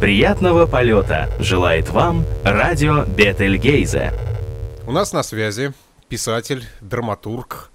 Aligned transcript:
Приятного 0.00 0.66
полета 0.66 1.28
желает 1.40 1.90
вам 1.90 2.24
радио 2.44 3.04
Бетельгейзе. 3.04 4.12
У 4.86 4.92
нас 4.92 5.12
на 5.12 5.22
связи 5.22 5.72
писатель, 6.08 6.64
драматург, 6.80 7.70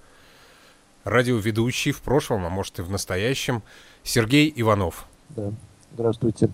радиоведущий 1.04 1.92
в 1.92 2.00
прошлом, 2.00 2.46
а 2.46 2.48
может 2.48 2.78
и 2.78 2.82
в 2.82 2.90
настоящем, 2.90 3.62
Сергей 4.02 4.52
Иванов. 4.56 5.06
Да, 5.30 5.52
здравствуйте. 5.92 6.50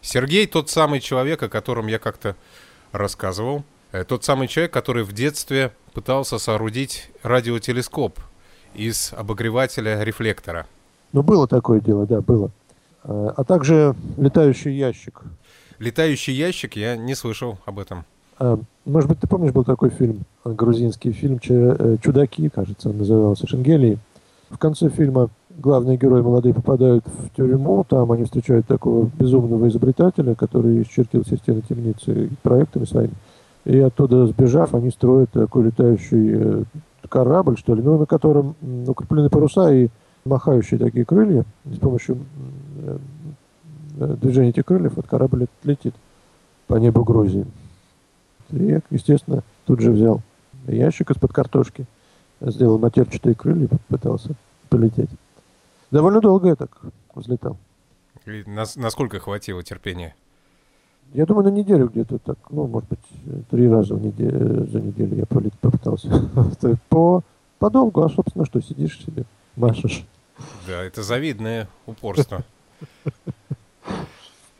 Сергей 0.00 0.46
тот 0.46 0.68
самый 0.68 1.00
человек, 1.00 1.42
о 1.42 1.48
котором 1.48 1.86
я 1.86 1.98
как-то 1.98 2.36
рассказывал. 2.92 3.64
Э, 3.92 4.04
тот 4.04 4.22
самый 4.22 4.48
человек, 4.48 4.72
который 4.72 5.02
в 5.02 5.12
детстве 5.12 5.72
пытался 5.94 6.38
соорудить 6.38 7.10
радиотелескоп 7.22 8.18
из 8.74 9.12
обогревателя 9.14 10.02
рефлектора. 10.02 10.66
Ну, 11.12 11.22
было 11.22 11.48
такое 11.48 11.80
дело, 11.80 12.06
да, 12.06 12.20
было. 12.20 12.50
А, 13.04 13.44
также 13.44 13.94
летающий 14.16 14.74
ящик. 14.76 15.22
Летающий 15.78 16.32
ящик, 16.32 16.76
я 16.76 16.96
не 16.96 17.14
слышал 17.14 17.58
об 17.66 17.78
этом. 17.78 18.04
А, 18.38 18.58
может 18.84 19.08
быть, 19.08 19.20
ты 19.20 19.26
помнишь, 19.26 19.52
был 19.52 19.64
такой 19.64 19.90
фильм, 19.90 20.24
грузинский 20.44 21.12
фильм 21.12 21.38
э, 21.46 21.96
«Чудаки», 22.02 22.48
кажется, 22.48 22.88
он 22.88 22.98
назывался, 22.98 23.46
Шенгелии. 23.46 23.98
В 24.50 24.58
конце 24.58 24.88
фильма 24.88 25.30
главные 25.56 25.96
герои 25.96 26.22
молодые 26.22 26.54
попадают 26.54 27.04
в 27.06 27.36
тюрьму, 27.36 27.84
там 27.88 28.10
они 28.10 28.24
встречают 28.24 28.66
такого 28.66 29.10
безумного 29.18 29.68
изобретателя, 29.68 30.34
который 30.34 30.82
исчертил 30.82 31.24
все 31.24 31.36
стены 31.36 31.62
темницы 31.68 32.30
проектами 32.42 32.84
своими. 32.84 33.14
И 33.64 33.78
оттуда 33.78 34.26
сбежав, 34.26 34.74
они 34.74 34.90
строят 34.90 35.30
такой 35.30 35.64
летающий 35.64 36.30
э, 36.32 36.64
корабль, 37.08 37.56
что 37.56 37.74
ли, 37.74 37.82
ну, 37.82 37.98
на 37.98 38.06
котором 38.06 38.56
укреплены 38.86 39.30
паруса 39.30 39.72
и 39.72 39.88
махающие 40.24 40.78
такие 40.78 41.04
крылья. 41.04 41.44
с 41.64 41.78
помощью 41.78 42.18
э, 43.98 44.16
движения 44.16 44.50
этих 44.50 44.64
крыльев 44.64 44.94
вот 44.96 45.06
корабль 45.06 45.46
летит 45.62 45.94
по 46.66 46.76
небу 46.76 47.04
Грузии. 47.04 47.46
И 48.50 48.64
я, 48.64 48.80
естественно, 48.90 49.42
тут 49.66 49.80
же 49.80 49.90
взял 49.90 50.20
ящик 50.66 51.10
из-под 51.10 51.32
картошки, 51.32 51.86
сделал 52.40 52.78
матерчатые 52.78 53.34
крылья 53.34 53.64
и 53.64 53.68
попытался 53.68 54.30
полететь. 54.68 55.10
Довольно 55.90 56.20
долго 56.20 56.48
я 56.48 56.56
так 56.56 56.70
взлетал. 57.14 57.56
И 58.26 58.42
насколько 58.46 59.20
хватило 59.20 59.62
терпения? 59.62 60.14
Я 61.12 61.26
думаю, 61.26 61.44
на 61.44 61.50
неделю 61.50 61.88
где-то 61.88 62.18
так, 62.18 62.38
ну, 62.50 62.66
может 62.66 62.88
быть, 62.88 63.46
три 63.50 63.68
раза 63.68 63.94
в 63.94 64.02
неделю, 64.02 64.66
за 64.66 64.80
неделю 64.80 65.16
я 65.16 65.26
полет, 65.26 65.52
попытался. 65.60 66.08
По, 66.88 67.22
подолгу, 67.58 68.02
а, 68.02 68.08
собственно, 68.08 68.46
что, 68.46 68.60
сидишь 68.60 69.04
себе, 69.04 69.24
машешь. 69.54 70.04
Да, 70.66 70.82
это 70.82 71.02
завидное 71.02 71.68
упорство. 71.86 72.42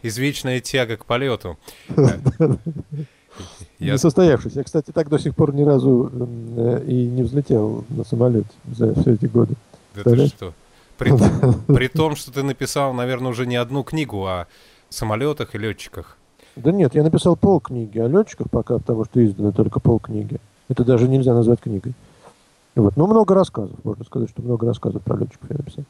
Извечная 0.03 0.61
тяга 0.61 0.97
к 0.97 1.07
полету. 1.07 1.59
Я... 3.79 3.99
состоявшийся. 3.99 4.59
Я, 4.59 4.65
кстати, 4.65 4.91
так 4.93 5.09
до 5.09 5.19
сих 5.19 5.35
пор 5.35 5.55
ни 5.55 5.63
разу 5.63 6.11
э, 6.57 6.85
и 6.87 7.07
не 7.07 7.23
взлетел 7.23 7.85
на 7.89 8.05
самолете 8.05 8.49
за 8.73 8.95
все 8.95 9.15
эти 9.15 9.27
годы. 9.27 9.55
Да 9.95 10.03
ты 10.05 10.27
что? 10.29 10.55
При, 10.97 11.13
при 11.75 11.89
том, 11.89 12.17
что 12.17 12.33
ты 12.33 12.43
написал, 12.43 12.93
наверное, 12.95 13.31
уже 13.31 13.47
не 13.47 13.57
одну 13.57 13.83
книгу 13.83 14.25
о 14.25 14.47
самолетах 14.89 15.55
и 15.55 15.59
летчиках. 15.59 16.17
Да 16.57 16.71
нет, 16.71 16.95
я 16.95 17.03
написал 17.03 17.37
полкниги 17.37 17.99
о 17.99 18.07
летчиках 18.07 18.49
пока, 18.51 18.79
потому 18.79 19.05
что 19.05 19.25
изданы 19.25 19.53
только 19.53 19.81
полкниги. 19.81 20.39
Это 20.69 20.85
даже 20.85 21.09
нельзя 21.09 21.35
назвать 21.35 21.61
книгой. 21.61 21.95
Вот. 22.77 22.97
Но 22.97 23.07
много 23.07 23.35
рассказов, 23.35 23.77
можно 23.85 24.05
сказать, 24.05 24.31
что 24.31 24.43
много 24.43 24.67
рассказов 24.67 25.03
про 25.03 25.17
летчиков 25.17 25.51
я 25.51 25.57
написал. 25.57 25.85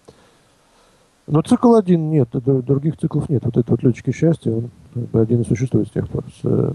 Но 1.27 1.41
цикл 1.41 1.75
один 1.75 2.11
нет, 2.11 2.29
других 2.33 2.99
циклов 2.99 3.29
нет. 3.29 3.45
Вот 3.45 3.57
этот 3.57 3.71
вот 3.71 3.83
летчики 3.83 4.13
счастья, 4.13 4.51
он 4.51 4.71
как 4.93 5.03
бы 5.11 5.21
один 5.21 5.41
и 5.41 5.47
существует 5.47 5.89
с 5.89 5.91
тех 5.91 6.09
пор. 6.09 6.25
С... 6.25 6.45
Э, 6.45 6.73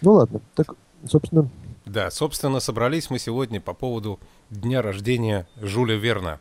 ну 0.00 0.12
ладно, 0.12 0.40
так, 0.54 0.74
собственно... 1.06 1.48
Да, 1.84 2.10
собственно, 2.10 2.60
собрались 2.60 3.10
мы 3.10 3.18
сегодня 3.18 3.60
по 3.60 3.74
поводу 3.74 4.18
дня 4.48 4.80
рождения 4.80 5.46
Жюля 5.60 5.96
Верна, 5.96 6.40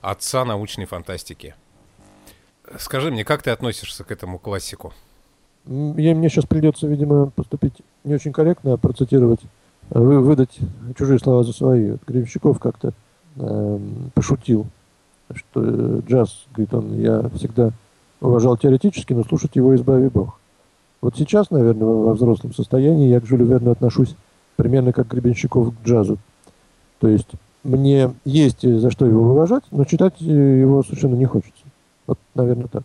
отца 0.00 0.44
научной 0.44 0.84
фантастики. 0.84 1.54
Скажи 2.78 3.10
мне, 3.10 3.24
как 3.24 3.42
ты 3.42 3.50
относишься 3.50 4.04
к 4.04 4.12
этому 4.12 4.38
классику? 4.38 4.92
Я, 5.66 6.14
мне 6.14 6.28
сейчас 6.28 6.44
придется, 6.44 6.86
видимо, 6.86 7.30
поступить 7.30 7.74
не 8.04 8.14
очень 8.14 8.32
корректно, 8.32 8.74
а 8.74 8.76
процитировать, 8.76 9.40
э, 9.90 9.98
вы, 9.98 10.20
выдать 10.20 10.56
чужие 10.96 11.18
слова 11.18 11.42
за 11.42 11.52
свои. 11.52 11.96
Гребенщиков 12.06 12.60
как-то 12.60 12.92
э, 13.36 13.78
пошутил, 14.14 14.66
что 15.32 15.62
э, 15.62 16.00
джаз, 16.08 16.44
говорит 16.52 16.74
он, 16.74 17.00
я 17.00 17.28
всегда 17.34 17.70
уважал 18.20 18.56
теоретически, 18.56 19.12
но 19.12 19.24
слушать 19.24 19.56
его 19.56 19.74
избави 19.74 20.08
Бог. 20.08 20.38
Вот 21.00 21.16
сейчас, 21.16 21.50
наверное, 21.50 21.86
во 21.86 22.14
взрослом 22.14 22.54
состоянии 22.54 23.08
я 23.08 23.20
к 23.20 23.26
Жюлю 23.26 23.44
Верну 23.44 23.70
отношусь 23.70 24.16
примерно 24.56 24.92
как 24.92 25.08
Гребенщиков 25.08 25.74
к 25.74 25.86
джазу. 25.86 26.18
То 27.00 27.08
есть 27.08 27.28
мне 27.62 28.14
есть 28.24 28.62
за 28.62 28.90
что 28.90 29.06
его 29.06 29.30
уважать, 29.32 29.64
но 29.70 29.84
читать 29.84 30.20
его 30.20 30.82
совершенно 30.82 31.16
не 31.16 31.26
хочется. 31.26 31.64
Вот, 32.06 32.18
наверное, 32.34 32.68
так. 32.68 32.84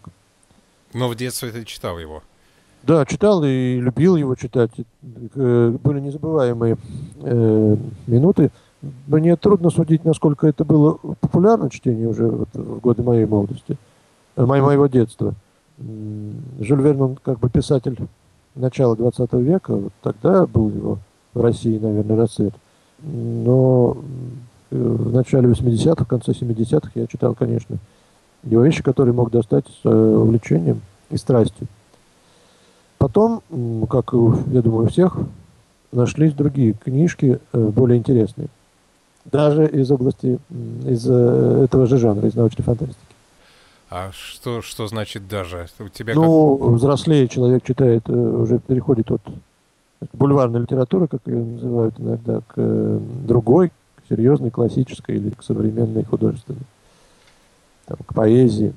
Но 0.93 1.07
в 1.07 1.15
детстве 1.15 1.51
ты 1.51 1.63
читал 1.65 1.99
его? 1.99 2.23
Да, 2.83 3.05
читал 3.05 3.43
и 3.43 3.79
любил 3.79 4.15
его 4.15 4.35
читать. 4.35 4.71
Э, 5.35 5.77
были 5.83 5.99
незабываемые 5.99 6.77
э, 7.21 7.75
минуты. 8.07 8.51
Мне 8.81 9.35
трудно 9.35 9.69
судить, 9.69 10.05
насколько 10.05 10.47
это 10.47 10.63
было 10.63 10.93
популярно 11.19 11.69
чтение 11.69 12.07
уже 12.07 12.27
вот 12.27 12.49
в 12.53 12.79
годы 12.79 13.03
моей 13.03 13.25
молодости, 13.25 13.77
э, 14.37 14.45
моего 14.45 14.87
детства. 14.87 15.33
Жюль 15.77 16.81
Верн, 16.81 17.01
он 17.01 17.15
как 17.21 17.39
бы 17.39 17.49
писатель 17.49 17.97
начала 18.55 18.95
20 18.95 19.33
века, 19.33 19.75
вот 19.75 19.93
тогда 20.01 20.45
был 20.45 20.69
его 20.69 20.99
в 21.33 21.41
России, 21.41 21.77
наверное, 21.77 22.17
расцвет. 22.17 22.53
Но 23.03 23.97
э, 24.71 24.75
в 24.77 25.13
начале 25.13 25.49
80-х, 25.49 26.05
в 26.05 26.07
конце 26.07 26.31
70-х 26.31 26.91
я 26.95 27.07
читал, 27.07 27.35
конечно, 27.35 27.77
его 28.43 28.63
вещи, 28.63 28.81
которые 28.81 29.13
мог 29.13 29.29
достать 29.29 29.65
с 29.83 29.89
увлечением 29.89 30.81
и 31.09 31.17
страстью. 31.17 31.67
Потом, 32.97 33.41
как 33.89 34.13
я 34.13 34.61
думаю, 34.61 34.85
у 34.85 34.89
всех, 34.89 35.17
нашлись 35.91 36.33
другие 36.33 36.73
книжки 36.73 37.39
э, 37.51 37.67
более 37.67 37.97
интересные. 37.97 38.47
Даже 39.25 39.67
из 39.67 39.91
области, 39.91 40.39
из 40.85 41.05
э, 41.07 41.63
этого 41.65 41.85
же 41.85 41.97
жанра, 41.97 42.27
из 42.27 42.35
научной 42.35 42.63
фантастики. 42.63 42.97
А 43.89 44.11
что, 44.11 44.61
что 44.61 44.87
значит 44.87 45.27
даже? 45.27 45.67
У 45.79 45.89
тебя 45.89 46.13
ну, 46.13 46.57
как... 46.57 46.69
взрослее 46.69 47.27
человек 47.27 47.63
читает, 47.63 48.03
э, 48.07 48.13
уже 48.13 48.59
переходит 48.59 49.11
от 49.11 49.21
бульварной 50.13 50.61
литературы, 50.61 51.07
как 51.07 51.21
ее 51.25 51.43
называют 51.43 51.95
иногда, 51.99 52.41
к 52.47 52.99
другой, 53.25 53.69
к 53.69 54.09
серьезной, 54.09 54.51
классической 54.51 55.15
или 55.15 55.31
к 55.31 55.43
современной 55.43 56.03
художественной, 56.03 56.61
там, 57.85 57.97
к 58.05 58.13
поэзии. 58.13 58.73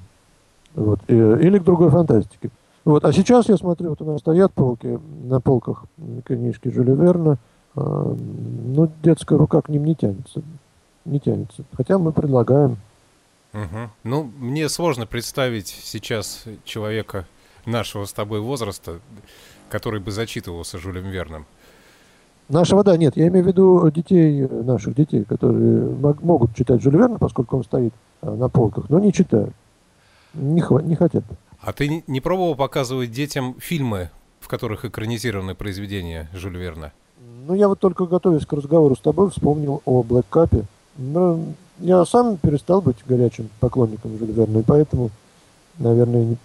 Вот. 0.74 1.00
Или 1.08 1.58
к 1.58 1.64
другой 1.64 1.90
фантастике. 1.90 2.50
Вот. 2.84 3.04
А 3.04 3.12
сейчас 3.12 3.48
я 3.48 3.56
смотрю, 3.56 3.90
вот 3.90 4.02
у 4.02 4.04
нас 4.04 4.20
стоят 4.20 4.52
полки, 4.52 4.98
на 5.24 5.40
полках 5.40 5.84
книжки 6.24 6.68
Жюля 6.68 6.94
Верна. 6.94 7.38
А, 7.76 8.14
ну, 8.14 8.90
детская 9.02 9.38
рука 9.38 9.62
к 9.62 9.68
ним 9.68 9.84
не 9.84 9.94
тянется. 9.94 10.42
Не 11.04 11.20
тянется. 11.20 11.64
Хотя 11.76 11.98
мы 11.98 12.12
предлагаем. 12.12 12.76
Угу. 13.52 13.90
Ну, 14.04 14.30
мне 14.38 14.68
сложно 14.68 15.06
представить 15.06 15.68
сейчас 15.68 16.44
человека 16.64 17.26
нашего 17.66 18.04
с 18.04 18.12
тобой 18.12 18.40
возраста, 18.40 19.00
который 19.68 20.00
бы 20.00 20.10
зачитывался 20.10 20.78
Жюлем 20.78 21.08
Верном. 21.10 21.46
Нашего, 22.48 22.84
да, 22.84 22.96
нет. 22.96 23.16
Я 23.16 23.28
имею 23.28 23.44
в 23.44 23.48
виду 23.48 23.90
детей, 23.90 24.46
наших 24.46 24.94
детей, 24.94 25.24
которые 25.24 25.88
могут 26.22 26.54
читать 26.54 26.82
Жюля 26.82 26.98
Верна, 26.98 27.18
поскольку 27.18 27.56
он 27.56 27.64
стоит 27.64 27.94
а, 28.20 28.34
на 28.34 28.48
полках, 28.48 28.90
но 28.90 28.98
не 28.98 29.12
читают. 29.12 29.54
Не, 30.34 30.62
не 30.84 30.94
хотят. 30.96 31.24
А 31.60 31.72
ты 31.72 32.02
не 32.06 32.20
пробовал 32.20 32.56
показывать 32.56 33.12
детям 33.12 33.54
фильмы, 33.60 34.10
в 34.40 34.48
которых 34.48 34.84
экранизированы 34.84 35.54
произведения 35.54 36.28
Жюль 36.32 36.56
Верна? 36.58 36.92
Ну, 37.46 37.54
я 37.54 37.68
вот 37.68 37.80
только 37.80 38.06
готовясь 38.06 38.46
к 38.46 38.52
разговору 38.52 38.94
с 38.94 39.00
тобой, 39.00 39.30
вспомнил 39.30 39.82
о 39.84 40.02
Блэк 40.02 40.24
Капе. 40.30 40.64
Но 40.96 41.40
я 41.78 42.04
сам 42.04 42.36
перестал 42.36 42.80
быть 42.80 42.96
горячим 43.06 43.48
поклонником 43.58 44.16
Жюль 44.18 44.30
и 44.30 44.62
поэтому, 44.62 45.10
наверное, 45.78 46.24
не, 46.24 46.36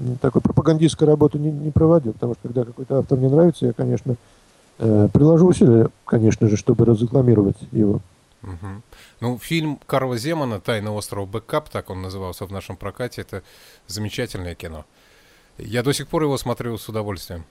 не 0.00 0.16
такой 0.16 0.42
пропагандистской 0.42 1.06
работы 1.06 1.38
не, 1.38 1.50
не 1.50 1.70
проводил, 1.70 2.12
потому 2.12 2.34
что 2.34 2.48
когда 2.48 2.64
какой-то 2.64 2.98
автор 2.98 3.18
мне 3.18 3.30
нравится, 3.30 3.66
я, 3.66 3.72
конечно, 3.72 4.16
э, 4.78 5.08
приложу 5.12 5.46
усилия, 5.46 5.88
конечно 6.04 6.48
же, 6.48 6.56
чтобы 6.56 6.84
разрекламировать 6.84 7.56
его. 7.70 8.00
Угу. 8.42 8.82
Ну, 9.20 9.38
фильм 9.38 9.78
Карла 9.86 10.18
Земана 10.18 10.60
«Тайна 10.60 10.92
острова 10.92 11.24
Бэк-Кап», 11.24 11.68
так 11.70 11.88
он 11.88 12.02
назывался 12.02 12.44
в 12.44 12.52
нашем 12.52 12.76
прокате, 12.76 13.22
это 13.22 13.42
замечательное 13.86 14.56
кино. 14.56 14.84
Я 15.56 15.82
до 15.82 15.92
сих 15.92 16.08
пор 16.08 16.24
его 16.24 16.36
смотрю 16.36 16.76
с 16.76 16.88
удовольствием. 16.88 17.44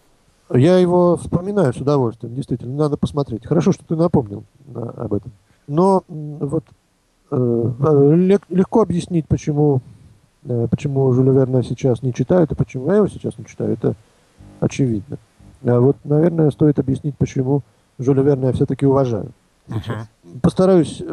Я 0.53 0.77
его 0.77 1.17
вспоминаю 1.17 1.73
с 1.73 1.77
удовольствием, 1.77 2.35
действительно, 2.35 2.75
надо 2.75 2.97
посмотреть. 2.97 3.45
Хорошо, 3.45 3.71
что 3.71 3.85
ты 3.85 3.95
напомнил 3.95 4.43
на, 4.65 4.89
об 4.89 5.13
этом. 5.13 5.31
Но 5.67 6.03
вот 6.07 6.63
э, 7.31 7.71
легко 8.49 8.81
объяснить, 8.81 9.27
почему 9.27 9.81
Э, 10.43 10.67
почему 10.69 11.11
Жюля 11.13 11.31
Верна 11.31 11.61
сейчас 11.61 12.01
не 12.01 12.13
читают 12.13 12.51
и 12.51 12.55
почему 12.55 12.87
я 12.87 12.97
его 12.97 13.07
сейчас 13.07 13.37
не 13.37 13.45
читаю, 13.45 13.73
это 13.73 13.95
очевидно. 14.59 15.17
А 15.63 15.79
вот, 15.79 15.97
наверное, 16.03 16.49
стоит 16.51 16.79
объяснить, 16.79 17.15
почему 17.17 17.61
Жюля 17.99 18.23
Верна 18.23 18.47
я 18.47 18.53
все-таки 18.53 18.85
уважаю. 18.85 19.31
Сейчас. 19.67 20.07
Uh-huh. 20.23 20.39
Постараюсь 20.41 21.03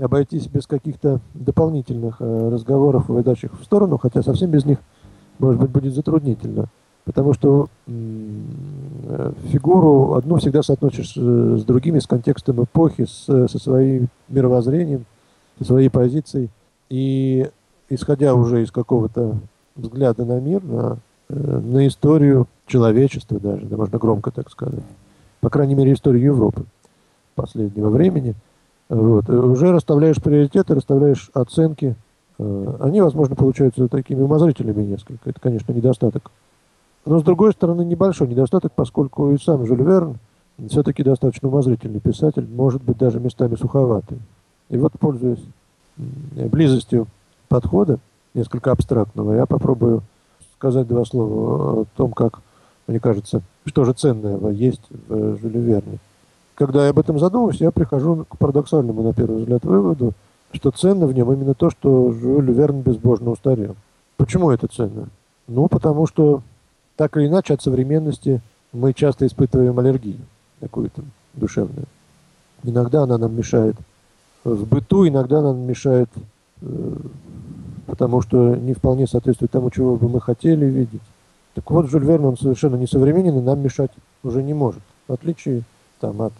обойтись 0.00 0.46
без 0.46 0.66
каких-то 0.66 1.20
дополнительных 1.34 2.16
э, 2.20 2.48
разговоров, 2.50 3.10
уводящих 3.10 3.58
в 3.58 3.64
сторону, 3.64 3.98
хотя 3.98 4.22
совсем 4.22 4.50
без 4.50 4.64
них, 4.64 4.78
может 5.38 5.60
быть, 5.60 5.70
будет 5.70 5.94
затруднительно. 5.94 6.68
Потому 7.08 7.32
что 7.32 7.68
э, 7.86 9.32
фигуру 9.50 10.14
одну 10.14 10.36
всегда 10.36 10.62
соотносишь 10.62 11.14
с 11.14 11.64
другими, 11.64 12.00
с 12.00 12.06
контекстом 12.06 12.62
эпохи, 12.62 13.06
с, 13.06 13.24
со 13.24 13.58
своим 13.58 14.08
мировоззрением, 14.28 15.06
со 15.58 15.64
своей 15.64 15.88
позицией. 15.88 16.50
И 16.90 17.48
исходя 17.88 18.34
уже 18.34 18.62
из 18.62 18.70
какого-то 18.70 19.38
взгляда 19.74 20.26
на 20.26 20.38
мир, 20.38 20.62
на, 20.62 20.98
э, 21.30 21.34
на 21.34 21.86
историю 21.86 22.46
человечества 22.66 23.40
даже, 23.40 23.64
да 23.64 23.78
можно 23.78 23.98
громко 23.98 24.30
так 24.30 24.50
сказать, 24.50 24.84
по 25.40 25.48
крайней 25.48 25.74
мере, 25.74 25.94
историю 25.94 26.22
Европы 26.24 26.66
последнего 27.34 27.88
времени– 27.88 28.34
вот. 28.88 29.28
Уже 29.28 29.72
расставляешь 29.72 30.20
приоритеты, 30.20 30.74
расставляешь 30.74 31.30
оценки. 31.34 31.94
Э, 32.38 32.76
они, 32.80 33.00
возможно, 33.00 33.36
получаются 33.36 33.86
такими 33.88 34.22
умозрительными 34.22 34.82
несколько. 34.82 35.28
Это, 35.28 35.40
конечно, 35.40 35.72
недостаток. 35.72 36.30
Но, 37.04 37.20
с 37.20 37.22
другой 37.22 37.52
стороны, 37.52 37.84
небольшой 37.84 38.28
недостаток, 38.28 38.72
поскольку 38.74 39.30
и 39.32 39.38
сам 39.38 39.66
Жюль 39.66 39.82
Верн 39.82 40.18
все-таки 40.68 41.02
достаточно 41.02 41.48
умозрительный 41.48 42.00
писатель, 42.00 42.46
может 42.48 42.82
быть, 42.82 42.98
даже 42.98 43.20
местами 43.20 43.54
суховатый. 43.54 44.18
И 44.68 44.76
вот, 44.76 44.92
пользуясь 44.98 45.42
близостью 45.96 47.06
подхода, 47.48 47.98
несколько 48.34 48.72
абстрактного, 48.72 49.32
я 49.32 49.46
попробую 49.46 50.02
сказать 50.56 50.86
два 50.86 51.04
слова 51.04 51.80
о 51.80 51.84
том, 51.96 52.12
как, 52.12 52.40
мне 52.86 53.00
кажется, 53.00 53.42
что 53.64 53.84
же 53.84 53.92
ценное 53.92 54.50
есть 54.50 54.82
в 55.08 55.38
Жюле 55.38 55.60
Верне 55.60 55.98
когда 56.58 56.84
я 56.84 56.90
об 56.90 56.98
этом 56.98 57.20
задумываюсь, 57.20 57.60
я 57.60 57.70
прихожу 57.70 58.26
к 58.28 58.36
парадоксальному, 58.36 59.00
на 59.02 59.14
первый 59.14 59.38
взгляд, 59.38 59.64
выводу, 59.64 60.12
что 60.50 60.72
ценно 60.72 61.06
в 61.06 61.14
нем 61.14 61.32
именно 61.32 61.54
то, 61.54 61.70
что 61.70 62.10
Жюль 62.10 62.50
Верн 62.50 62.80
безбожно 62.80 63.30
устарел. 63.30 63.76
Почему 64.16 64.50
это 64.50 64.66
ценно? 64.66 65.08
Ну, 65.46 65.68
потому 65.68 66.08
что 66.08 66.42
так 66.98 67.16
или 67.16 67.28
иначе 67.28 67.54
от 67.54 67.62
современности 67.62 68.40
мы 68.72 68.92
часто 68.92 69.24
испытываем 69.28 69.78
аллергию 69.78 70.16
какую-то 70.58 71.02
душевную. 71.32 71.86
Иногда 72.64 73.04
она 73.04 73.18
нам 73.18 73.36
мешает 73.36 73.76
в 74.42 74.66
быту, 74.66 75.06
иногда 75.06 75.38
она 75.38 75.52
нам 75.52 75.60
мешает, 75.60 76.10
э, 76.60 76.96
потому 77.86 78.20
что 78.20 78.56
не 78.56 78.74
вполне 78.74 79.06
соответствует 79.06 79.52
тому, 79.52 79.70
чего 79.70 79.94
бы 79.94 80.08
мы 80.08 80.20
хотели 80.20 80.66
видеть. 80.66 81.00
Так 81.54 81.70
вот, 81.70 81.88
Жюль 81.88 82.04
Верн, 82.04 82.24
он 82.24 82.36
совершенно 82.36 82.74
несовременен 82.74 83.38
и 83.38 83.42
нам 83.42 83.60
мешать 83.60 83.92
уже 84.24 84.42
не 84.42 84.52
может. 84.52 84.82
В 85.06 85.12
отличие 85.12 85.62
там, 86.00 86.20
от 86.20 86.32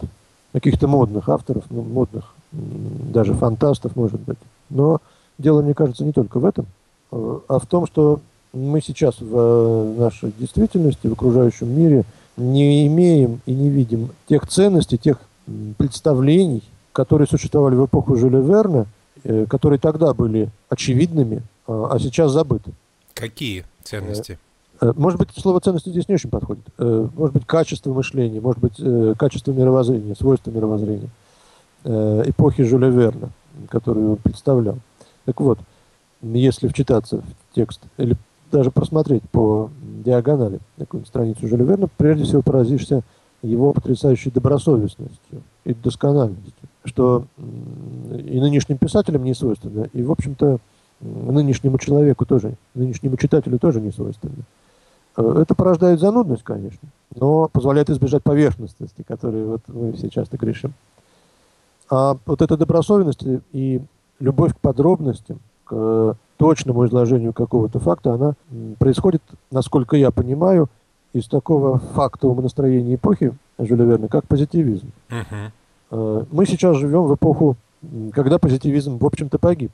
каких-то 0.51 0.89
модных 0.89 1.29
авторов, 1.29 1.63
ну, 1.69 1.83
модных 1.83 2.35
даже 2.51 3.33
фантастов, 3.33 3.95
может 3.95 4.19
быть. 4.19 4.37
Но 4.69 4.99
дело, 5.37 5.61
мне 5.61 5.73
кажется, 5.73 6.03
не 6.03 6.11
только 6.11 6.39
в 6.39 6.45
этом, 6.45 6.65
а 7.11 7.59
в 7.59 7.65
том, 7.65 7.87
что 7.87 8.19
мы 8.53 8.81
сейчас 8.81 9.19
в 9.19 9.35
э, 9.35 9.99
нашей 9.99 10.33
действительности, 10.37 11.07
в 11.07 11.13
окружающем 11.13 11.69
мире 11.69 12.03
не 12.37 12.87
имеем 12.87 13.41
и 13.45 13.53
не 13.53 13.69
видим 13.69 14.09
тех 14.27 14.47
ценностей, 14.47 14.97
тех 14.97 15.19
представлений, 15.77 16.63
которые 16.91 17.27
существовали 17.27 17.75
в 17.75 17.85
эпоху 17.85 18.15
Жюля 18.15 18.39
Верна, 18.39 18.85
э, 19.23 19.45
которые 19.47 19.79
тогда 19.79 20.13
были 20.13 20.49
очевидными, 20.69 21.43
а, 21.67 21.89
а 21.91 21.99
сейчас 21.99 22.31
забыты. 22.31 22.71
Какие 23.13 23.65
ценности? 23.83 24.39
Э, 24.81 24.93
может 24.95 25.19
быть, 25.19 25.29
слово 25.35 25.59
ценности 25.59 25.89
здесь 25.89 26.07
не 26.07 26.15
очень 26.15 26.29
подходит. 26.29 26.63
Может 26.77 27.33
быть, 27.33 27.45
качество 27.45 27.93
мышления, 27.93 28.41
может 28.41 28.61
быть, 28.61 29.17
качество 29.17 29.51
мировоззрения, 29.51 30.15
свойства 30.15 30.51
мировоззрения 30.51 31.09
эпохи 31.85 32.63
Жюля 32.63 32.89
Верна, 32.89 33.29
которую 33.69 34.11
он 34.11 34.17
представлял. 34.17 34.77
Так 35.23 35.39
вот, 35.39 35.59
если 36.21 36.67
вчитаться 36.67 37.17
в 37.17 37.55
текст 37.55 37.81
или 37.97 38.17
даже 38.51 38.71
просмотреть 38.71 39.23
по 39.31 39.69
диагонали 39.81 40.59
такую 40.77 41.05
страницу 41.05 41.47
Жюля 41.47 41.65
Верна, 41.65 41.87
прежде 41.97 42.23
всего 42.23 42.41
поразишься 42.41 43.03
его 43.41 43.71
потрясающей 43.73 44.31
добросовестностью 44.31 45.43
и 45.63 45.73
доскональностью, 45.73 46.53
что 46.83 47.25
и 47.37 48.39
нынешним 48.39 48.77
писателям 48.77 49.23
не 49.23 49.33
свойственно, 49.33 49.89
и, 49.93 50.03
в 50.03 50.11
общем-то, 50.11 50.59
нынешнему 51.01 51.77
человеку 51.77 52.25
тоже, 52.25 52.55
нынешнему 52.73 53.17
читателю 53.17 53.59
тоже 53.59 53.79
не 53.79 53.91
свойственно. 53.91 54.43
Э, 55.15 55.41
это 55.41 55.55
порождает 55.55 55.99
занудность, 55.99 56.43
конечно, 56.43 56.89
но 57.15 57.47
позволяет 57.47 57.89
избежать 57.89 58.23
поверхностности, 58.23 59.03
которые 59.03 59.45
вот 59.45 59.61
мы 59.67 59.93
все 59.93 60.09
часто 60.09 60.37
грешим. 60.37 60.73
А 61.89 62.17
вот 62.25 62.41
эта 62.41 62.57
добросовестность 62.57 63.23
и 63.51 63.81
любовь 64.19 64.53
к 64.53 64.59
подробностям, 64.59 65.39
к 65.63 66.17
точному 66.39 66.87
изложению 66.87 67.33
какого-то 67.33 67.79
факта, 67.79 68.13
она 68.13 68.33
происходит, 68.79 69.21
насколько 69.51 69.97
я 69.97 70.09
понимаю, 70.09 70.69
из 71.11 71.27
такого 71.27 71.79
фактового 71.79 72.41
настроения 72.41 72.95
эпохи 72.95 73.35
Жюля 73.57 73.83
Верна, 73.83 74.07
как 74.07 74.25
позитивизм. 74.25 74.87
Uh-huh. 75.09 76.27
Мы 76.31 76.45
сейчас 76.45 76.77
живем 76.77 77.03
в 77.03 77.15
эпоху, 77.15 77.57
когда 78.13 78.39
позитивизм, 78.39 78.99
в 78.99 79.05
общем-то, 79.05 79.37
погиб. 79.37 79.71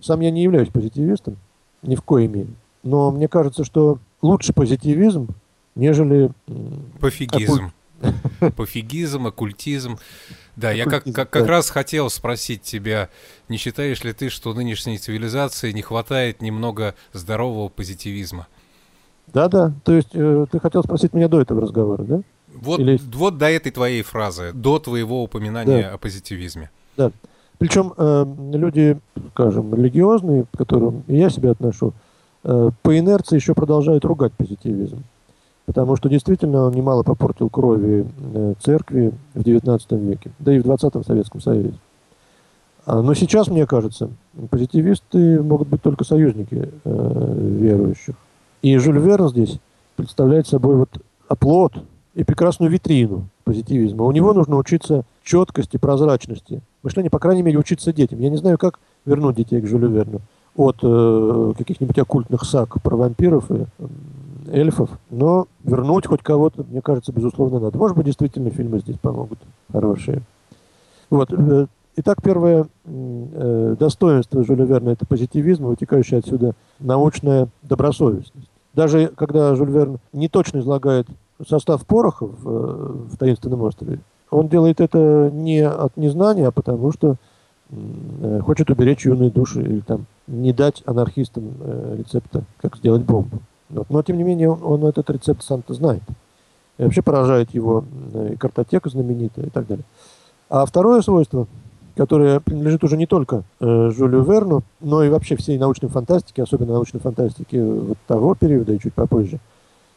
Сам 0.00 0.20
я 0.20 0.32
не 0.32 0.42
являюсь 0.42 0.68
позитивистом, 0.68 1.36
ни 1.82 1.94
в 1.94 2.02
коей 2.02 2.26
мере. 2.26 2.50
Но 2.82 3.12
мне 3.12 3.28
кажется, 3.28 3.62
что 3.62 3.98
лучше 4.20 4.52
позитивизм, 4.52 5.28
нежели... 5.76 6.30
Пофигизм. 7.00 7.70
Пофигизм, 8.56 9.26
оккультизм. 9.26 9.98
Да, 10.56 10.70
я 10.70 10.84
как, 10.84 11.04
как, 11.04 11.30
как 11.30 11.46
раз 11.46 11.70
хотел 11.70 12.10
спросить 12.10 12.62
тебя, 12.62 13.08
не 13.48 13.56
считаешь 13.56 14.02
ли 14.04 14.12
ты, 14.12 14.28
что 14.28 14.54
нынешней 14.54 14.98
цивилизации 14.98 15.72
не 15.72 15.82
хватает 15.82 16.42
немного 16.42 16.94
здорового 17.12 17.68
позитивизма? 17.68 18.46
Да-да, 19.28 19.72
то 19.84 19.92
есть 19.92 20.10
э, 20.14 20.46
ты 20.50 20.58
хотел 20.58 20.82
спросить 20.82 21.12
меня 21.12 21.28
до 21.28 21.40
этого 21.40 21.60
разговора, 21.60 22.02
да? 22.02 22.20
Вот, 22.54 22.80
Или... 22.80 22.98
вот 23.12 23.38
до 23.38 23.50
этой 23.50 23.70
твоей 23.70 24.02
фразы, 24.02 24.52
до 24.52 24.78
твоего 24.78 25.22
упоминания 25.22 25.82
да. 25.82 25.94
о 25.94 25.98
позитивизме. 25.98 26.70
Да. 26.96 27.12
Причем 27.58 27.92
э, 27.96 28.24
люди, 28.52 28.98
скажем, 29.32 29.74
религиозные, 29.74 30.44
к 30.44 30.56
которым 30.56 31.04
я 31.08 31.28
себя 31.28 31.50
отношу, 31.50 31.92
Э, 32.44 32.70
по 32.82 32.98
инерции 32.98 33.36
еще 33.36 33.54
продолжают 33.54 34.04
ругать 34.04 34.32
позитивизм. 34.32 35.02
Потому 35.68 35.96
что 35.96 36.08
действительно 36.08 36.62
он 36.62 36.72
немало 36.72 37.02
попортил 37.02 37.50
крови 37.50 38.06
э, 38.32 38.54
церкви 38.58 39.12
в 39.34 39.42
XIX 39.42 39.78
веке, 39.98 40.30
да 40.38 40.54
и 40.54 40.60
в 40.60 40.64
20-м 40.64 41.04
Советском 41.04 41.42
Союзе. 41.42 41.74
А, 42.86 43.02
но 43.02 43.12
сейчас, 43.12 43.48
мне 43.48 43.66
кажется, 43.66 44.08
позитивисты 44.48 45.42
могут 45.42 45.68
быть 45.68 45.82
только 45.82 46.04
союзники 46.04 46.70
э, 46.82 47.34
верующих. 47.60 48.14
И 48.62 48.78
Жюль 48.78 48.98
Верн 48.98 49.28
здесь 49.28 49.58
представляет 49.94 50.46
собой 50.46 50.76
вот 50.76 51.02
оплот 51.28 51.74
и 52.14 52.24
прекрасную 52.24 52.72
витрину 52.72 53.26
позитивизма. 53.44 54.04
У 54.04 54.12
него 54.12 54.32
нужно 54.32 54.56
учиться 54.56 55.04
четкости, 55.22 55.76
прозрачности. 55.76 56.62
Мышление, 56.82 57.10
по 57.10 57.18
крайней 57.18 57.42
мере, 57.42 57.58
учиться 57.58 57.92
детям. 57.92 58.20
Я 58.20 58.30
не 58.30 58.38
знаю, 58.38 58.56
как 58.56 58.80
вернуть 59.04 59.36
детей 59.36 59.60
к 59.60 59.66
Жюлю 59.66 59.90
Верну 59.90 60.22
от 60.56 60.78
э, 60.82 61.52
каких-нибудь 61.58 61.98
оккультных 61.98 62.44
саг 62.44 62.80
про 62.82 62.96
вампиров 62.96 63.50
и 63.50 63.66
эльфов, 64.50 64.90
но 65.10 65.46
вернуть 65.64 66.06
хоть 66.06 66.22
кого-то, 66.22 66.64
мне 66.68 66.80
кажется, 66.80 67.12
безусловно, 67.12 67.60
надо. 67.60 67.78
Может 67.78 67.96
быть, 67.96 68.06
действительно 68.06 68.50
фильмы 68.50 68.80
здесь 68.80 68.98
помогут 68.98 69.38
хорошие. 69.70 70.22
Вот. 71.10 71.32
Э, 71.32 71.66
итак, 71.96 72.22
первое 72.22 72.66
э, 72.84 73.76
достоинство 73.78 74.44
Жюля 74.44 74.64
Верна– 74.64 74.92
это 74.92 75.06
позитивизм, 75.06 75.66
вытекающий 75.66 76.18
отсюда 76.18 76.54
научная 76.80 77.48
добросовестность. 77.62 78.48
Даже 78.74 79.08
когда 79.08 79.54
Жюль 79.54 79.70
Верн 79.70 79.98
не 80.12 80.28
точно 80.28 80.58
излагает 80.58 81.08
состав 81.46 81.84
пороха 81.86 82.26
в, 82.26 82.48
э, 82.48 82.92
в 83.10 83.16
«Таинственном 83.16 83.62
острове», 83.62 84.00
он 84.30 84.48
делает 84.48 84.80
это 84.80 85.30
не 85.32 85.60
от 85.66 85.96
незнания, 85.96 86.48
а 86.48 86.50
потому 86.50 86.92
что 86.92 87.16
э, 87.70 88.40
хочет 88.44 88.70
уберечь 88.70 89.06
юные 89.06 89.30
души 89.30 89.62
или 89.62 89.80
там 89.80 90.06
не 90.26 90.52
дать 90.52 90.82
анархистам 90.86 91.54
э, 91.60 91.96
рецепта, 91.98 92.44
как 92.60 92.76
сделать 92.76 93.02
бомбу. 93.02 93.40
Вот. 93.68 93.90
Но, 93.90 94.02
тем 94.02 94.16
не 94.16 94.24
менее, 94.24 94.50
он, 94.50 94.62
он 94.62 94.84
этот 94.84 95.10
рецепт 95.10 95.42
сам-то 95.42 95.74
знает. 95.74 96.02
И 96.78 96.84
вообще 96.84 97.02
поражает 97.02 97.52
его 97.54 97.84
э, 98.14 98.36
картотека 98.38 98.88
знаменитая 98.88 99.46
и 99.46 99.50
так 99.50 99.66
далее. 99.66 99.84
А 100.48 100.64
второе 100.64 101.02
свойство, 101.02 101.46
которое 101.96 102.40
принадлежит 102.40 102.84
уже 102.84 102.96
не 102.96 103.06
только 103.06 103.42
э, 103.60 103.90
Жюлю 103.90 104.22
Верну, 104.22 104.62
но 104.80 105.02
и 105.02 105.08
вообще 105.08 105.36
всей 105.36 105.58
научной 105.58 105.88
фантастике, 105.88 106.42
особенно 106.42 106.74
научной 106.74 107.00
фантастике 107.00 107.62
вот 107.62 107.98
того 108.06 108.34
периода 108.34 108.72
и 108.72 108.78
чуть 108.78 108.94
попозже, 108.94 109.40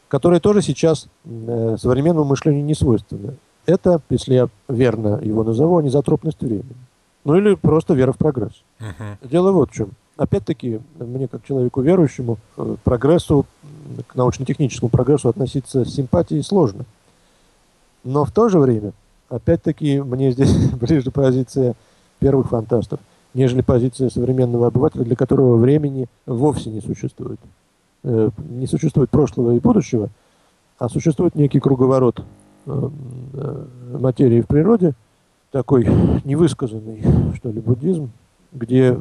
которое 0.08 0.40
тоже 0.40 0.62
сейчас 0.62 1.08
э, 1.24 1.78
современному 1.80 2.26
мышлению 2.26 2.66
не 2.66 2.74
свойственно. 2.74 3.36
Это, 3.68 4.02
если 4.10 4.34
я 4.34 4.50
верно 4.68 5.20
его 5.22 5.44
назову, 5.44 5.78
анизотропность 5.78 6.42
времени. 6.42 6.76
Ну 7.24 7.36
или 7.36 7.54
просто 7.54 7.94
вера 7.94 8.12
в 8.12 8.18
прогресс. 8.18 8.64
Uh-huh. 8.80 9.30
Дело 9.30 9.52
вот 9.52 9.70
в 9.70 9.74
чем. 9.74 9.92
Опять-таки, 10.22 10.80
мне 11.00 11.28
как 11.28 11.44
человеку 11.44 11.82
верующему, 11.82 12.38
к 12.56 12.78
прогрессу, 12.84 13.46
к 14.08 14.16
научно-техническому 14.16 14.90
прогрессу 14.90 15.30
относиться 15.30 15.84
с 15.84 15.94
симпатией 15.94 16.44
сложно. 16.44 16.86
Но 18.04 18.24
в 18.26 18.32
то 18.32 18.48
же 18.48 18.60
время, 18.60 18.94
опять-таки, 19.30 20.00
мне 20.00 20.32
здесь 20.32 20.54
ближе 20.80 21.10
позиция 21.10 21.74
первых 22.20 22.50
фантастов, 22.50 23.00
нежели 23.34 23.62
позиция 23.62 24.10
современного 24.10 24.68
обывателя, 24.68 25.04
для 25.04 25.16
которого 25.16 25.56
времени 25.56 26.08
вовсе 26.28 26.70
не 26.70 26.82
существует. 26.82 27.40
Э, 28.04 28.30
не 28.48 28.68
существует 28.68 29.10
прошлого 29.10 29.56
и 29.56 29.60
будущего, 29.60 30.10
а 30.78 30.88
существует 30.88 31.34
некий 31.34 31.60
круговорот 31.60 32.24
э, 32.68 32.90
э, 33.34 33.66
материи 34.00 34.42
в 34.42 34.48
природе, 34.48 34.94
такой 35.52 35.88
невысказанный, 36.24 37.02
что 37.36 37.50
ли, 37.50 37.60
буддизм, 37.60 38.12
где 38.52 38.98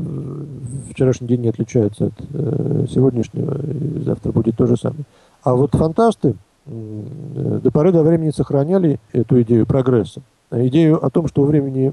вчерашний 0.90 1.26
день 1.26 1.42
не 1.42 1.48
отличается 1.48 2.06
от 2.06 2.90
сегодняшнего, 2.90 3.60
и 3.60 4.02
завтра 4.04 4.32
будет 4.32 4.56
то 4.56 4.66
же 4.66 4.76
самое. 4.76 5.04
А 5.42 5.54
вот 5.54 5.72
фантасты 5.72 6.36
до 6.66 7.70
поры 7.72 7.90
до 7.90 8.02
времени 8.02 8.30
сохраняли 8.30 9.00
эту 9.12 9.42
идею 9.42 9.66
прогресса, 9.66 10.22
идею 10.52 11.04
о 11.04 11.10
том, 11.10 11.26
что 11.26 11.42
у 11.42 11.46
времени, 11.46 11.92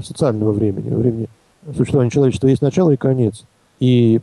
социального 0.00 0.52
времени, 0.52 0.94
у 0.94 0.98
времени 0.98 1.28
существования 1.76 2.10
человечества 2.10 2.46
есть 2.46 2.62
начало 2.62 2.92
и 2.92 2.96
конец– 2.96 3.44
и 3.80 4.20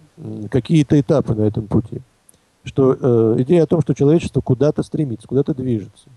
какие-то 0.50 1.00
этапы 1.00 1.36
на 1.36 1.44
этом 1.44 1.68
пути. 1.68 2.02
Что 2.64 2.96
э, 3.00 3.36
идея 3.40 3.64
о 3.64 3.68
том, 3.68 3.82
что 3.82 3.94
человечество 3.94 4.42
куда-то 4.42 4.84
стремится, 4.84 5.28
куда-то 5.28 5.54
движется. 5.54 6.08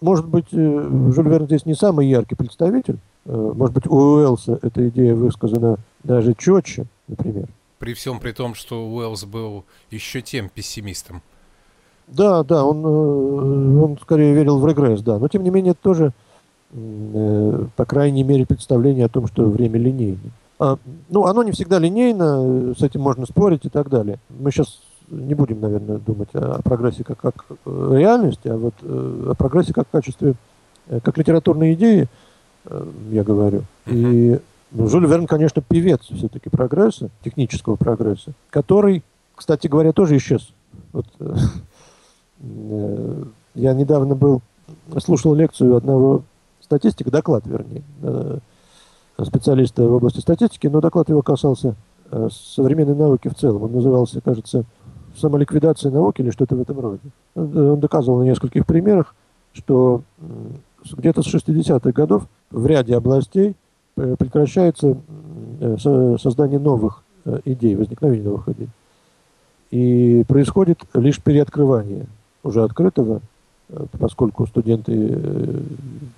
Может 0.00 0.26
быть, 0.26 0.46
э, 0.52 1.10
Жюль 1.14 1.28
Верн 1.28 1.46
здесь 1.46 1.66
не 1.66 1.74
самый 1.74 2.08
яркий 2.08 2.34
представитель. 2.34 2.98
Э, 3.24 3.52
может 3.54 3.74
быть, 3.74 3.86
у 3.86 3.94
Уэллса 3.94 4.58
эта 4.62 4.88
идея 4.88 5.14
высказана 5.14 5.76
даже 6.02 6.34
четче, 6.34 6.86
например. 7.08 7.48
При 7.78 7.94
всем 7.94 8.20
при 8.20 8.32
том, 8.32 8.54
что 8.54 8.88
Уэллс 8.88 9.24
был 9.24 9.64
еще 9.90 10.22
тем 10.22 10.48
пессимистом. 10.48 11.22
Да, 12.08 12.42
да, 12.42 12.64
он, 12.64 12.84
э, 12.84 13.82
он 13.82 13.98
скорее 14.00 14.34
верил 14.34 14.58
в 14.58 14.66
регресс, 14.66 15.02
да. 15.02 15.18
Но, 15.18 15.28
тем 15.28 15.42
не 15.44 15.50
менее, 15.50 15.74
тоже, 15.74 16.12
э, 16.72 17.66
по 17.76 17.84
крайней 17.84 18.24
мере, 18.24 18.46
представление 18.46 19.06
о 19.06 19.08
том, 19.08 19.26
что 19.28 19.44
время 19.44 19.78
линейное. 19.78 20.32
А, 20.58 20.78
ну, 21.08 21.24
оно 21.24 21.42
не 21.42 21.52
всегда 21.52 21.78
линейно, 21.78 22.74
с 22.76 22.82
этим 22.82 23.00
можно 23.00 23.26
спорить 23.26 23.64
и 23.64 23.68
так 23.68 23.88
далее. 23.88 24.18
Мы 24.28 24.50
сейчас 24.50 24.80
не 25.08 25.34
будем, 25.34 25.60
наверное, 25.60 25.98
думать 25.98 26.28
о 26.34 26.60
прогрессе 26.62 27.04
как, 27.04 27.18
как 27.18 27.44
реальности, 27.66 28.48
а 28.48 28.56
вот 28.56 28.74
о 28.82 29.34
прогрессе 29.36 29.72
как 29.72 29.90
качестве, 29.90 30.34
как 31.02 31.18
литературной 31.18 31.74
идеи, 31.74 32.08
я 33.10 33.24
говорю. 33.24 33.62
И 33.86 34.38
ну, 34.70 34.88
Жюль 34.88 35.06
Верн, 35.06 35.26
конечно, 35.26 35.62
певец 35.62 36.00
все-таки 36.02 36.48
прогресса, 36.48 37.10
технического 37.22 37.76
прогресса, 37.76 38.32
который, 38.50 39.02
кстати 39.34 39.66
говоря, 39.66 39.92
тоже 39.92 40.16
исчез. 40.16 40.52
Вот, 40.92 41.06
я 43.54 43.74
недавно 43.74 44.14
был, 44.14 44.40
слушал 44.98 45.34
лекцию 45.34 45.76
одного 45.76 46.22
статистика, 46.60 47.10
доклад, 47.10 47.44
вернее, 47.46 47.82
специалиста 49.22 49.86
в 49.86 49.92
области 49.92 50.20
статистики, 50.20 50.66
но 50.66 50.80
доклад 50.80 51.08
его 51.08 51.22
касался 51.22 51.74
э, 52.10 52.28
современной 52.32 52.94
науки 52.94 53.28
в 53.28 53.34
целом. 53.34 53.62
Он 53.64 53.72
назывался, 53.72 54.20
кажется, 54.20 54.64
«Самоликвидация 55.16 55.92
науки» 55.92 56.22
или 56.22 56.30
что-то 56.30 56.56
в 56.56 56.60
этом 56.60 56.80
роде. 56.80 57.00
Он 57.34 57.78
доказывал 57.78 58.20
на 58.20 58.24
нескольких 58.24 58.66
примерах, 58.66 59.14
что 59.52 60.02
где-то 60.90 61.22
с 61.22 61.34
60-х 61.34 61.92
годов 61.92 62.26
в 62.50 62.66
ряде 62.66 62.96
областей 62.96 63.54
э, 63.96 64.16
прекращается 64.18 64.96
э, 65.60 65.76
создание 66.20 66.58
новых 66.58 67.02
идей, 67.44 67.76
возникновение 67.76 68.24
новых 68.24 68.48
идей. 68.48 68.68
И 69.70 70.24
происходит 70.26 70.80
лишь 70.94 71.20
переоткрывание 71.20 72.06
уже 72.42 72.64
открытого 72.64 73.20
Э, 73.72 73.86
поскольку 73.98 74.46
студенты 74.46 74.92
э, 74.92 75.60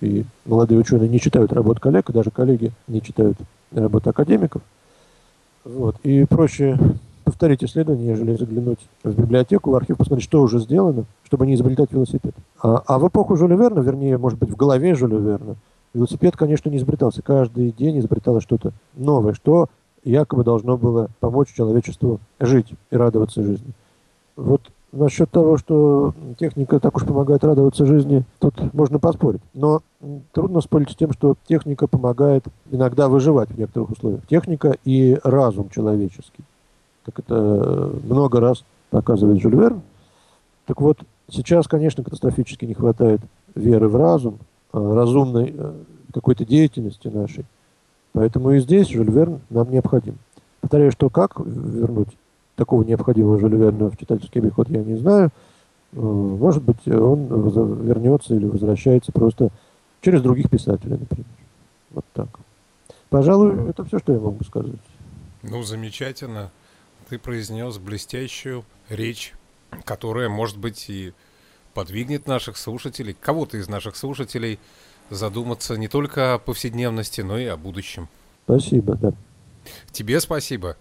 и 0.00 0.24
молодые 0.44 0.78
ученые 0.78 1.08
не 1.08 1.20
читают 1.20 1.52
работ 1.52 1.78
коллег, 1.78 2.10
даже 2.10 2.30
коллеги 2.30 2.72
не 2.88 3.00
читают 3.00 3.38
работы 3.72 4.10
академиков. 4.10 4.62
Вот. 5.64 5.96
И 6.02 6.24
проще 6.24 6.78
повторить 7.24 7.64
исследование, 7.64 8.08
нежели 8.08 8.36
заглянуть 8.36 8.78
в 9.02 9.18
библиотеку, 9.18 9.70
в 9.70 9.74
архив, 9.74 9.96
посмотреть, 9.96 10.24
что 10.24 10.42
уже 10.42 10.58
сделано, 10.60 11.04
чтобы 11.24 11.46
не 11.46 11.54
изобретать 11.54 11.92
велосипед. 11.92 12.34
А, 12.62 12.82
а 12.86 12.98
в 12.98 13.08
эпоху 13.08 13.36
Жюля 13.36 13.56
Верна, 13.56 13.80
вернее, 13.80 14.18
может 14.18 14.38
быть, 14.38 14.50
в 14.50 14.56
голове 14.56 14.94
Жюля 14.94 15.18
Верна, 15.18 15.54
велосипед, 15.94 16.36
конечно, 16.36 16.68
не 16.70 16.76
изобретался. 16.76 17.22
Каждый 17.22 17.72
день 17.72 17.98
изобреталось 17.98 18.44
что-то 18.44 18.72
новое, 18.94 19.32
что 19.34 19.68
якобы 20.04 20.44
должно 20.44 20.76
было 20.76 21.08
помочь 21.20 21.52
человечеству 21.54 22.20
жить 22.38 22.72
и 22.90 22.96
радоваться 22.96 23.42
жизни. 23.42 23.72
Вот 24.36 24.60
Насчет 24.94 25.28
того, 25.28 25.58
что 25.58 26.14
техника 26.38 26.78
так 26.78 26.96
уж 26.96 27.04
помогает 27.04 27.42
радоваться 27.42 27.84
жизни, 27.84 28.22
тут 28.38 28.72
можно 28.72 29.00
поспорить. 29.00 29.40
Но 29.52 29.80
трудно 30.30 30.60
спорить 30.60 30.90
с 30.90 30.94
тем, 30.94 31.12
что 31.12 31.34
техника 31.48 31.88
помогает 31.88 32.44
иногда 32.70 33.08
выживать 33.08 33.50
в 33.50 33.58
некоторых 33.58 33.90
условиях. 33.90 34.24
Техника 34.28 34.76
и 34.84 35.18
разум 35.24 35.68
человеческий. 35.68 36.44
Как 37.04 37.18
это 37.18 37.92
много 38.04 38.40
раз 38.40 38.64
показывает 38.90 39.40
Жюль 39.40 39.56
Верн. 39.56 39.82
Так 40.66 40.80
вот, 40.80 40.98
сейчас, 41.28 41.68
конечно, 41.68 42.02
катастрофически 42.02 42.64
не 42.64 42.74
хватает 42.74 43.20
веры 43.54 43.88
в 43.88 43.96
разум, 43.96 44.38
а, 44.72 44.94
разумной 44.94 45.54
э, 45.56 45.72
какой-то 46.12 46.44
деятельности 46.44 47.08
нашей. 47.08 47.44
Поэтому 48.12 48.52
и 48.52 48.60
здесь 48.60 48.88
Жюль 48.88 49.10
Верн 49.10 49.40
нам 49.50 49.70
необходим. 49.70 50.16
Повторяю, 50.60 50.92
что 50.92 51.10
как 51.10 51.38
вернуть 51.38 52.08
такого 52.56 52.82
необходимого 52.84 53.38
Жюля 53.38 53.58
Верна 53.58 53.90
в 53.90 53.96
читательский 53.96 54.38
обиход 54.38 54.70
я 54.70 54.82
не 54.82 54.96
знаю. 54.96 55.30
Э, 55.92 55.98
может 56.00 56.62
быть, 56.62 56.86
он 56.88 57.26
вернется 57.84 58.34
или 58.34 58.46
возвращается 58.46 59.12
просто 59.12 59.50
через 60.00 60.22
других 60.22 60.48
писателей, 60.48 60.98
например. 60.98 61.26
Вот 61.90 62.04
так. 62.12 62.28
Пожалуй, 63.10 63.68
это 63.68 63.84
все, 63.84 63.98
что 63.98 64.12
я 64.12 64.18
могу 64.18 64.42
сказать. 64.44 64.72
Ну, 65.42 65.62
замечательно. 65.62 66.50
Ты 67.08 67.18
произнес 67.18 67.78
блестящую 67.78 68.64
речь, 68.88 69.34
которая, 69.84 70.28
может 70.28 70.56
быть, 70.56 70.88
и 70.88 71.12
подвигнет 71.74 72.26
наших 72.26 72.56
слушателей, 72.56 73.16
кого-то 73.20 73.58
из 73.58 73.68
наших 73.68 73.96
слушателей, 73.96 74.58
задуматься 75.10 75.76
не 75.76 75.88
только 75.88 76.34
о 76.34 76.38
повседневности, 76.38 77.20
но 77.20 77.38
и 77.38 77.46
о 77.46 77.56
будущем. 77.56 78.08
Спасибо, 78.44 78.94
да. 78.96 79.12
Тебе 79.92 80.20
спасибо 80.20 80.76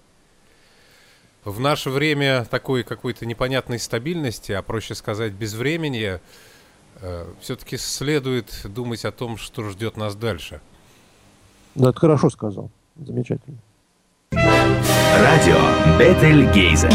в 1.45 1.59
наше 1.59 1.89
время 1.89 2.45
такой 2.45 2.83
какой-то 2.83 3.25
непонятной 3.25 3.79
стабильности, 3.79 4.51
а 4.51 4.61
проще 4.61 4.95
сказать 4.95 5.33
безвремени, 5.33 6.19
э, 7.01 7.25
все-таки 7.41 7.77
следует 7.77 8.61
думать 8.63 9.05
о 9.05 9.11
том, 9.11 9.37
что 9.37 9.69
ждет 9.69 9.97
нас 9.97 10.15
дальше. 10.15 10.61
Ну, 11.75 11.89
это 11.89 11.99
хорошо 11.99 12.29
сказал. 12.29 12.71
Замечательно. 12.95 13.57
Радио 15.19 15.59
Бетельгейзе. 15.97 16.89